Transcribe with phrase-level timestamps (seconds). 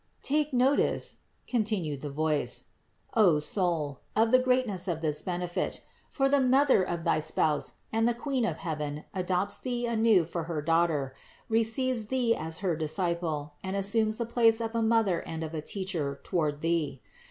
[0.23, 0.35] 22.
[0.45, 2.69] "Take notice" (continued the voice)
[3.13, 8.07] "O soul of the greatness of this benefit; for the Mother of thy Spouse and
[8.09, 11.13] the Queen of heaven adopts thee anew for her daughter,
[11.49, 15.61] receives thee as her disciple, and assumes the place of a Mother and of a
[15.61, 16.99] Teacher toward thee.